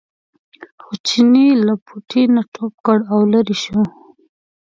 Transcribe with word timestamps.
خو 0.83 0.91
چیني 1.07 1.47
له 1.65 1.73
پوټي 1.85 2.23
نه 2.35 2.41
ټوپ 2.53 2.73
کړ 2.85 2.99
او 3.13 3.19
لرې 3.33 3.55
شو. 3.63 3.81